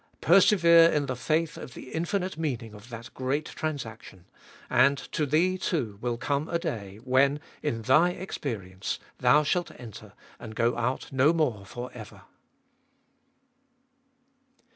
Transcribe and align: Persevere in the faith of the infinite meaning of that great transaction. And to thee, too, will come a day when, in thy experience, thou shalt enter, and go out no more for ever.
Persevere 0.19 0.89
in 0.91 1.05
the 1.05 1.15
faith 1.15 1.57
of 1.57 1.75
the 1.75 1.91
infinite 1.91 2.35
meaning 2.35 2.73
of 2.73 2.89
that 2.89 3.13
great 3.13 3.45
transaction. 3.45 4.25
And 4.67 4.97
to 5.11 5.27
thee, 5.27 5.59
too, 5.59 5.99
will 6.01 6.17
come 6.17 6.49
a 6.49 6.57
day 6.57 6.97
when, 7.03 7.39
in 7.61 7.83
thy 7.83 8.09
experience, 8.09 8.97
thou 9.19 9.43
shalt 9.43 9.69
enter, 9.79 10.13
and 10.39 10.55
go 10.55 10.75
out 10.75 11.11
no 11.11 11.33
more 11.33 11.67
for 11.67 11.91
ever. 11.93 12.23